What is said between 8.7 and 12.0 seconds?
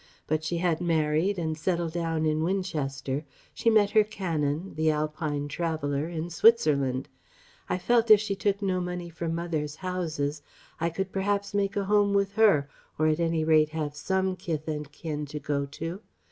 money from mother's 'houses,' I could perhaps make a